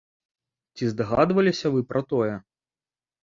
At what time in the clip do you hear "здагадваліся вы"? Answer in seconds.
0.91-1.81